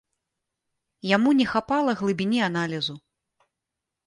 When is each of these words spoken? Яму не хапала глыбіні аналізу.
Яму 1.15 1.29
не 1.41 1.45
хапала 1.51 1.91
глыбіні 2.01 2.39
аналізу. 2.49 2.95